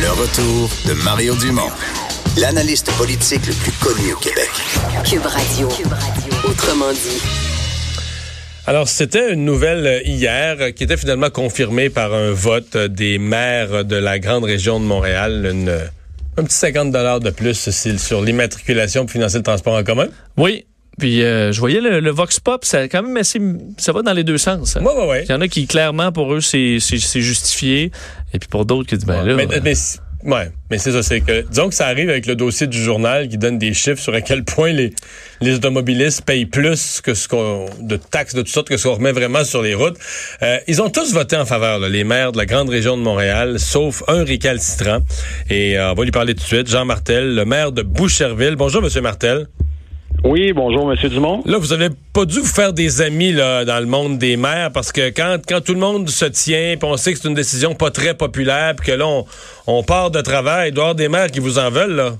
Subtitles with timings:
[0.00, 1.68] Le retour de Mario Dumont,
[2.38, 4.48] l'analyste politique le plus connu au Québec.
[5.04, 5.68] Cube Radio.
[5.68, 6.32] Cube Radio.
[6.48, 7.20] Autrement dit.
[8.66, 13.96] Alors, c'était une nouvelle hier qui était finalement confirmée par un vote des maires de
[13.96, 15.46] la grande région de Montréal.
[15.52, 15.78] Une,
[16.38, 20.06] un petit 50 dollars de plus sur l'immatriculation pour financer le transport en commun.
[20.38, 20.64] Oui,
[21.00, 23.40] puis euh, je voyais le, Vox Pop, ça quand même assez,
[23.78, 24.76] ça va dans les deux sens.
[24.80, 25.16] Oui, oui, oui.
[25.24, 27.90] Il y en a qui clairement pour eux c'est justifié,
[28.32, 29.34] et puis pour d'autres qui disent ben là.
[29.34, 29.74] Mais, mais
[30.22, 33.26] Ouais, mais c'est ça, c'est que disons que ça arrive avec le dossier du journal
[33.26, 34.92] qui donne des chiffres sur à quel point les,
[35.40, 38.96] les automobilistes payent plus que ce qu'on de taxes de toutes sortes que ce qu'on
[38.96, 39.96] remet vraiment sur les routes.
[40.42, 43.02] Euh, ils ont tous voté en faveur, là, les maires de la grande région de
[43.02, 44.98] Montréal, sauf un récalcitrant.
[45.48, 46.68] Et euh, on va lui parler tout de suite.
[46.68, 48.56] Jean Martel, le maire de Boucherville.
[48.56, 49.46] Bonjour, Monsieur Martel.
[50.22, 51.42] Oui, bonjour, Monsieur Dumont.
[51.46, 54.70] Là, vous avez pas dû vous faire des amis là, dans le monde des maires
[54.72, 57.34] parce que quand, quand tout le monde se tient, puis on sait que c'est une
[57.34, 59.24] décision pas très populaire, puis que là, on,
[59.66, 62.10] on part de travail, il doit y avoir des maires qui vous en veulent, là.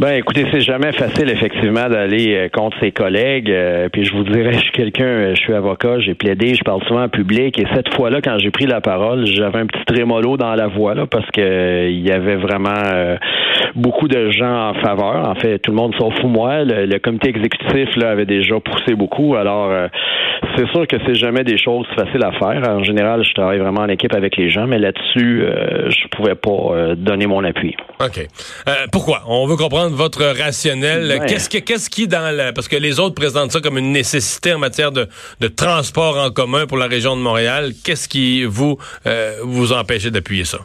[0.00, 3.48] Ben, écoutez, c'est jamais facile effectivement d'aller euh, contre ses collègues.
[3.48, 6.64] Euh, puis je vous dirais, je suis quelqu'un, euh, je suis avocat, j'ai plaidé, je
[6.64, 7.56] parle souvent en public.
[7.60, 10.96] Et cette fois-là, quand j'ai pris la parole, j'avais un petit trémolo dans la voix
[10.96, 13.16] là, parce que il y avait vraiment
[13.74, 15.28] beaucoup de gens en faveur.
[15.28, 16.64] En fait, tout le monde sauf moi.
[16.64, 19.34] Le, comité exécutif là avait déjà poussé beaucoup.
[19.34, 19.88] Alors,
[20.56, 22.68] c'est sûr que c'est jamais des choses faciles à faire.
[22.68, 25.44] En général, je travaille vraiment en équipe avec les gens, mais là-dessus,
[25.88, 27.74] je pouvais pas donner mon appui.
[28.00, 28.28] Ok.
[28.92, 29.22] pourquoi?
[29.26, 31.20] On veut comprendre votre rationnel.
[31.26, 34.54] Qu'est-ce qui, qu'est-ce qui dans la, parce que les autres présentent ça comme une nécessité
[34.54, 35.08] en matière de,
[35.40, 37.72] de transport en commun pour la région de Montréal.
[37.84, 40.58] Qu'est-ce qui vous euh, vous empêchez d'appuyer ça?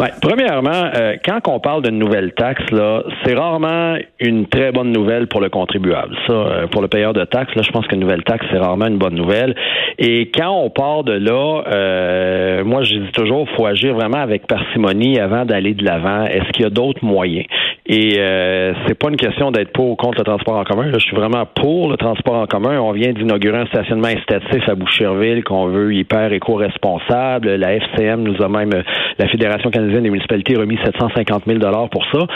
[0.00, 4.92] Ben, premièrement, euh, quand on parle d'une nouvelle taxe, là, c'est rarement une très bonne
[4.92, 6.16] nouvelle pour le contribuable.
[6.26, 8.86] Ça, euh, pour le payeur de taxes, là, je pense qu'une nouvelle taxe, c'est rarement
[8.86, 9.54] une bonne nouvelle.
[9.98, 14.46] Et quand on part de là, euh, moi, je dis toujours, faut agir vraiment avec
[14.46, 16.24] parcimonie avant d'aller de l'avant.
[16.24, 17.44] Est-ce qu'il y a d'autres moyens?
[17.84, 20.90] Et euh, c'est pas une question d'être pour ou contre le transport en commun.
[20.94, 22.80] je suis vraiment pour le transport en commun.
[22.80, 27.50] On vient d'inaugurer un stationnement incitatif à Boucherville qu'on veut hyper éco-responsable.
[27.56, 28.70] La FCM nous a même,
[29.18, 32.26] la Fédération canadienne des municipalités, remis 750 000 dollars pour ça.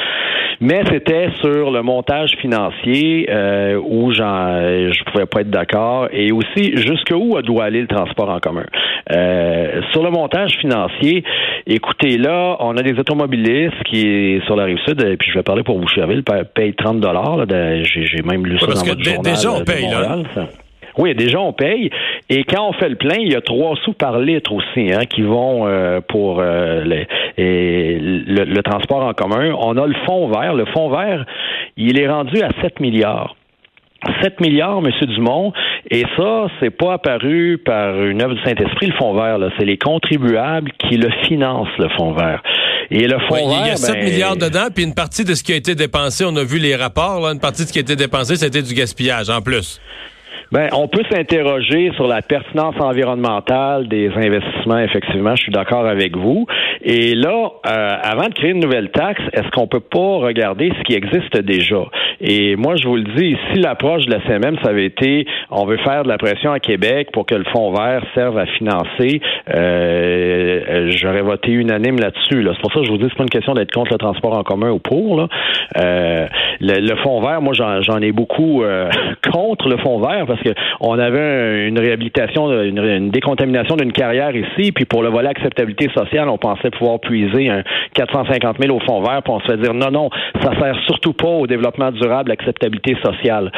[0.61, 6.33] Mais c'était sur le montage financier euh, où j'en, je pouvais pas être d'accord et
[6.33, 8.65] aussi jusqu'où doit aller le transport en commun.
[9.13, 11.25] Euh, sur le montage financier,
[11.67, 15.43] écoutez là, on a des automobilistes qui sur la rive sud, et puis je vais
[15.43, 16.23] parler pour Boucherville,
[16.55, 17.45] payent 30 dollars.
[17.49, 19.23] J'ai même lu ça dans votre journal.
[19.23, 20.49] Déjà on paye là.
[20.97, 21.91] Oui, déjà on paye.
[22.31, 25.05] Et quand on fait le plein, il y a trois sous par litre aussi hein,
[25.07, 26.85] qui vont euh, pour euh,
[27.37, 29.55] le, le, transport en commun.
[29.59, 30.55] On a le fonds vert.
[30.55, 31.25] Le fonds vert,
[31.77, 33.35] il est rendu à 7 milliards.
[34.23, 34.91] 7 milliards, M.
[35.15, 35.53] Dumont,
[35.91, 39.39] et ça, c'est pas apparu par une œuvre du Saint-Esprit, le Fonds vert.
[39.59, 42.43] C'est les contribuables qui le financent, le Fonds vert.
[42.91, 43.63] Et le Fonds vert...
[43.65, 45.75] Il y a 7 ben, milliards dedans, puis une partie de ce qui a été
[45.75, 48.37] dépensé, on a vu les rapports, là, une partie de ce qui a été dépensé,
[48.37, 49.81] c'était du gaspillage en plus.
[50.53, 56.17] Ben, on peut s'interroger sur la pertinence environnementale des investissements, effectivement, je suis d'accord avec
[56.17, 56.47] vous.
[56.83, 60.83] Et là, euh, avant de créer une nouvelle taxe, est-ce qu'on peut pas regarder ce
[60.85, 61.85] qui existe déjà?
[62.21, 65.65] Et moi, je vous le dis, si l'approche de la CMM, ça avait été, on
[65.65, 69.21] veut faire de la pression à Québec pour que le fonds vert serve à financer,
[69.53, 72.47] euh, j'aurais voté unanime là-dessus.
[72.47, 74.37] C'est pour ça que je vous dis, c'est pas une question d'être contre le transport
[74.37, 75.17] en commun ou pour.
[75.17, 75.29] Là.
[75.79, 76.27] Euh,
[76.61, 78.63] le, fonds vert, moi, j'en ai beaucoup
[79.33, 84.85] contre le fonds vert parce on avait une réhabilitation, une, décontamination d'une carrière ici, puis
[84.85, 87.63] pour le volet acceptabilité sociale, on pensait pouvoir puiser un
[87.95, 90.11] 450 000 au fond vert, puis on se fait dire non, non,
[90.43, 93.51] ça sert surtout pas au développement durable, l'acceptabilité sociale.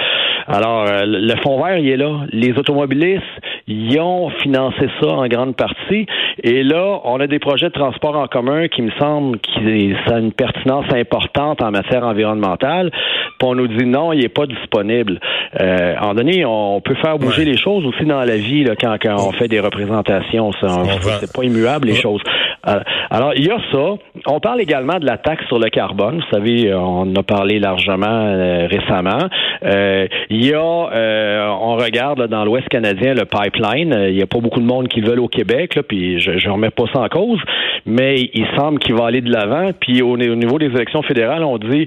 [0.48, 2.20] Alors, euh, le fonds vert, il est là.
[2.30, 3.22] Les automobilistes,
[3.68, 6.06] ils ont financé ça en grande partie.
[6.42, 10.16] Et là, on a des projets de transport en commun qui me semblent qui ça
[10.16, 12.90] a une pertinence importante en matière environnementale.
[12.92, 15.18] Puis on nous dit non, il n'est pas disponible.
[15.60, 18.96] Euh, en donné, on peut faire bouger les choses aussi dans la vie là, quand,
[19.02, 20.52] quand on fait des représentations.
[20.52, 22.22] C'est pas immuable les choses.
[22.68, 22.80] Euh,
[23.10, 23.94] alors, il y a ça.
[24.26, 26.16] On parle également de la taxe sur le carbone.
[26.16, 29.28] Vous savez, on en a parlé largement euh, récemment.
[29.64, 33.94] Euh, il y a, euh, on regarde dans l'Ouest canadien le pipeline.
[34.08, 36.52] Il n'y a pas beaucoup de monde qui veulent au Québec, là, puis je ne
[36.52, 37.40] remets pas ça en cause,
[37.84, 39.70] mais il semble qu'il va aller de l'avant.
[39.78, 41.86] Puis au niveau des élections fédérales, on dit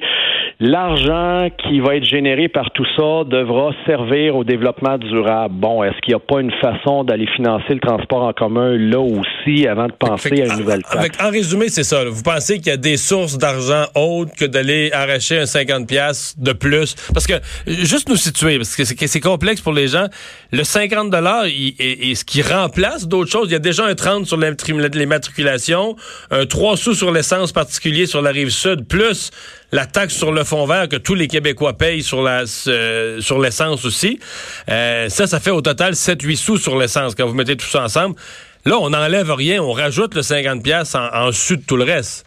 [0.60, 5.56] l'argent qui va être généré par tout ça devra servir au développement durable.
[5.56, 9.00] Bon, est-ce qu'il n'y a pas une façon d'aller financer le transport en commun là
[9.00, 11.18] aussi avant de penser à une nouvelle taxe?
[11.24, 12.04] en résumé, c'est ça.
[12.04, 16.36] Vous pensez qu'il y a des sources d'argent autres que d'aller arracher un 50 pièces
[16.38, 16.96] de plus?
[17.14, 17.36] Parce que,
[17.66, 20.08] juste nous situer, parce que c'est complexe pour les gens,
[20.52, 23.48] le 50 dollars, est ce qui remplace d'autres choses.
[23.48, 25.96] Il y a déjà un 30 sur les matriculations,
[26.32, 29.32] un 3 sous sur l'essence particulier sur la rive sud, plus
[29.72, 30.44] la taxe sur le
[30.88, 34.20] que tous les Québécois payent sur l'essence aussi.
[34.70, 37.84] Euh, ça, ça fait au total 7-8 sous sur l'essence quand vous mettez tout ça
[37.84, 38.16] ensemble.
[38.66, 42.26] Là, on n'enlève rien, on rajoute le 50 pièces en, en de tout le reste.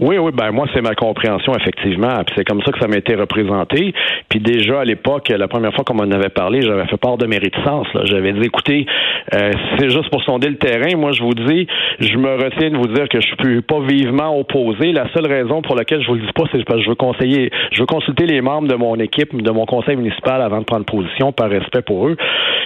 [0.00, 2.24] Oui, oui, ben moi, c'est ma compréhension, effectivement.
[2.24, 3.92] Puis c'est comme ça que ça m'a été représenté.
[4.30, 7.26] Puis déjà, à l'époque, la première fois qu'on m'en avait parlé, j'avais fait part de
[7.26, 7.86] mes réticences.
[8.04, 8.86] J'avais dit, écoutez,
[9.34, 10.96] euh, c'est juste pour sonder le terrain.
[10.96, 11.66] Moi, je vous dis,
[11.98, 14.92] je me retiens de vous dire que je suis pas vivement opposé.
[14.92, 16.96] La seule raison pour laquelle je vous le dis pas, c'est parce que je veux
[16.96, 20.64] conseiller, je veux consulter les membres de mon équipe, de mon conseil municipal avant de
[20.64, 22.16] prendre position par respect pour eux.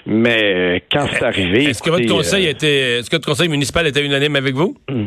[0.06, 1.64] Mais quand c'est arrivé.
[1.64, 4.76] Est-ce que votre conseil euh, était, est-ce que votre conseil municipal était unanime avec vous?
[4.88, 5.06] Hmm.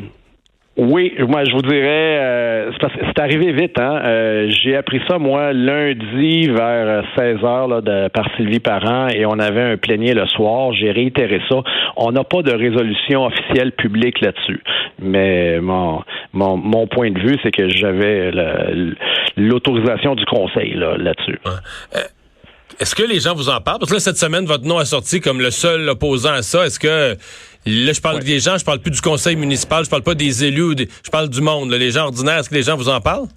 [0.77, 3.79] Oui, moi je vous dirais, euh, c'est arrivé vite.
[3.79, 3.99] Hein?
[4.03, 9.25] Euh, j'ai appris ça moi lundi vers 16 heures là, de, par Sylvie Parent et
[9.25, 10.73] on avait un plénier le soir.
[10.73, 11.55] J'ai réitéré ça.
[11.95, 14.61] On n'a pas de résolution officielle publique là-dessus,
[14.99, 16.03] mais mon,
[16.33, 18.31] mon, mon point de vue c'est que j'avais
[19.35, 21.39] l'autorisation du conseil là-dessus.
[21.95, 21.99] Euh,
[22.79, 23.79] est-ce que les gens vous en parlent?
[23.79, 26.65] Parce que là, cette semaine, votre nom a sorti comme le seul opposant à ça.
[26.65, 27.17] Est-ce que
[27.67, 30.45] Là, je parle des gens, je parle plus du conseil municipal, je parle pas des
[30.45, 32.37] élus, je parle du monde, les gens ordinaires.
[32.37, 33.27] Est-ce que les gens vous en parlent?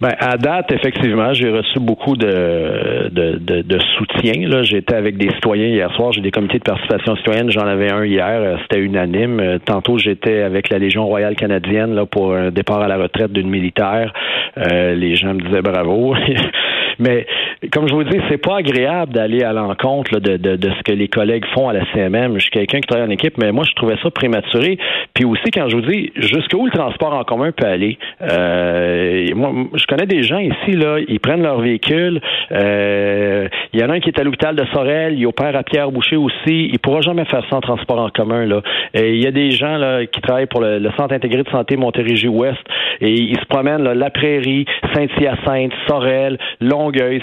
[0.00, 4.48] Ben, à date, effectivement, j'ai reçu beaucoup de, de, de, soutien.
[4.48, 4.62] Là.
[4.62, 6.12] J'étais avec des citoyens hier soir.
[6.12, 7.50] J'ai des comités de participation citoyenne.
[7.50, 8.40] J'en avais un hier.
[8.40, 9.40] Euh, c'était unanime.
[9.40, 13.32] Euh, tantôt, j'étais avec la Légion royale canadienne là, pour un départ à la retraite
[13.32, 14.12] d'une militaire.
[14.56, 16.14] Euh, les gens me disaient bravo.
[16.98, 17.26] Mais
[17.68, 20.92] comme je vous dis, c'est pas agréable d'aller à l'encontre de, de, de, ce que
[20.92, 22.34] les collègues font à la CMM.
[22.36, 24.78] Je suis quelqu'un qui travaille en équipe, mais moi, je trouvais ça prématuré.
[25.12, 29.52] Puis aussi, quand je vous dis jusqu'où le transport en commun peut aller, euh, moi,
[29.74, 32.22] je connais des gens ici, là, ils prennent leur véhicule.
[32.50, 35.62] Euh, il y en a un qui est à l'hôpital de Sorel, il opère à
[35.62, 36.70] Pierre-Boucher aussi.
[36.72, 38.46] Il pourra jamais faire ça en transport en commun.
[38.46, 38.62] Là.
[38.94, 42.58] Il y a des gens là, qui travaillent pour le, Centre intégré de santé Montérégie-Ouest
[43.00, 47.22] et ils se promènent là, la Prairie, Saint-Hyacinthe, Sorel, Longueuil,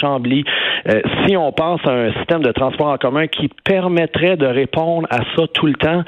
[0.00, 0.44] Chambly.
[0.88, 5.06] Euh, si on pense à un système de transport en commun qui permettrait de répondre
[5.10, 6.02] à ça tout le temps,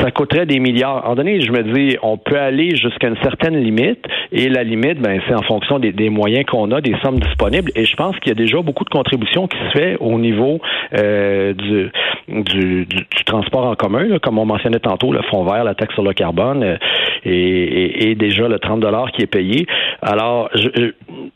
[0.00, 1.08] ça coûterait des milliards.
[1.08, 5.00] En donné, je me dis, on peut aller jusqu'à une certaine limite, et la limite,
[5.00, 7.70] ben, c'est en fonction des, moyens qu'on a, des sommes disponibles.
[7.74, 10.60] Et je pense qu'il y a déjà beaucoup de contributions qui se fait au niveau
[10.94, 12.86] euh, du,
[13.26, 16.62] transport en commun, comme on mentionnait tantôt, le fonds vert, la taxe sur le carbone,
[16.62, 16.76] euh,
[17.24, 19.66] et, et, déjà le 30 dollars qui est payé.
[20.02, 20.92] Alors, je,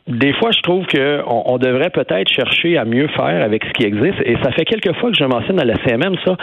[0.07, 3.85] des fois, je trouve qu'on on devrait peut-être chercher à mieux faire avec ce qui
[3.85, 4.19] existe.
[4.25, 6.35] Et ça fait quelques fois que je mentionne à la CMM ça,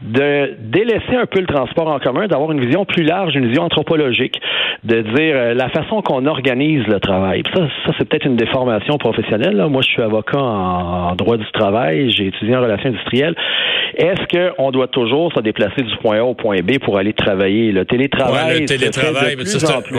[0.00, 3.64] de délaisser un peu le transport en commun, d'avoir une vision plus large, une vision
[3.64, 4.40] anthropologique,
[4.84, 7.42] de dire euh, la façon qu'on organise le travail.
[7.52, 9.56] ça, ça c'est peut-être une déformation professionnelle.
[9.56, 9.66] Là.
[9.66, 13.34] Moi, je suis avocat en, droit du travail, j'ai étudié en relations industrielles.
[13.96, 17.72] Est-ce qu'on doit toujours se déplacer du point A au point B pour aller travailler?
[17.72, 19.98] Le télétravail, le télétravail, de plus en plus.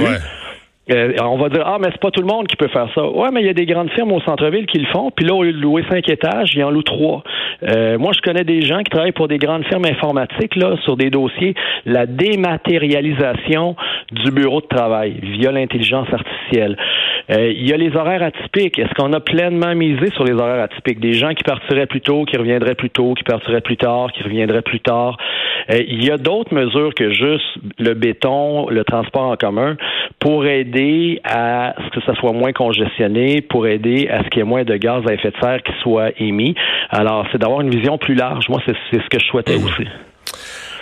[0.89, 3.07] Euh, on va dire ah mais c'est pas tout le monde qui peut faire ça.
[3.07, 5.11] Ouais, mais il y a des grandes firmes au centre-ville qui le font.
[5.11, 7.23] Puis là au lieu de louer cinq étages, ils en louent trois.
[7.63, 10.97] Euh, moi, je connais des gens qui travaillent pour des grandes firmes informatiques là sur
[10.97, 11.53] des dossiers
[11.85, 13.75] la dématérialisation
[14.11, 16.77] du bureau de travail via l'intelligence artificielle.
[17.31, 18.77] Euh, il y a les horaires atypiques.
[18.77, 20.99] Est-ce qu'on a pleinement misé sur les horaires atypiques?
[20.99, 24.23] Des gens qui partiraient plus tôt, qui reviendraient plus tôt, qui partiraient plus tard, qui
[24.23, 25.17] reviendraient plus tard.
[25.69, 27.45] il y a d'autres mesures que juste
[27.79, 29.77] le béton, le transport en commun
[30.19, 34.41] pour aider à ce que ça soit moins congestionné, pour aider à ce qu'il y
[34.41, 36.55] ait moins de gaz à effet de serre qui soit émis.
[36.89, 38.47] Alors, c'est d'avoir une vision plus large.
[38.47, 39.65] Moi, c'est ce que je souhaitais mmh.
[39.65, 39.87] aussi.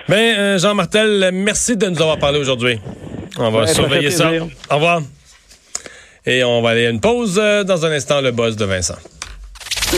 [0.09, 2.79] Bien, euh, Jean Martel, merci de nous avoir parlé aujourd'hui.
[3.39, 4.31] On va surveiller ça.
[4.69, 5.01] Au revoir.
[6.29, 7.39] Et on va aller à une pause.
[7.41, 8.93] Euh, dans un instant, le boss de Vincent.